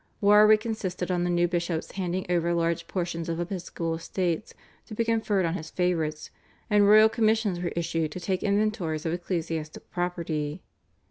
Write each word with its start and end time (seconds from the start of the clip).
Warwick 0.19 0.65
insisted 0.65 1.11
on 1.11 1.23
the 1.25 1.29
new 1.29 1.47
bishops 1.47 1.91
handing 1.91 2.25
over 2.27 2.55
large 2.55 2.87
portions 2.87 3.29
of 3.29 3.39
episcopal 3.39 3.93
estates 3.93 4.51
to 4.87 4.95
be 4.95 5.05
conferred 5.05 5.45
on 5.45 5.53
his 5.53 5.69
favourites, 5.69 6.31
and 6.71 6.87
royal 6.89 7.07
commissions 7.07 7.59
were 7.59 7.69
issued 7.75 8.11
to 8.13 8.19
take 8.19 8.41
inventories 8.41 9.05
of 9.05 9.13
ecclesiastical 9.13 9.85
property. 9.91 10.63